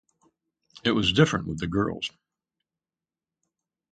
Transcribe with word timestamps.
It 0.83 0.93
was 0.93 1.13
different 1.13 1.45
with 1.45 1.59
the 1.59 1.67
girls. 1.67 2.09